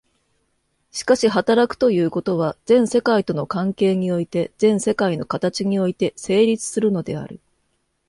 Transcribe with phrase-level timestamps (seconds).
[0.89, 7.39] しかし働くということは、全世界との関係において、全世界の形において成立するのである。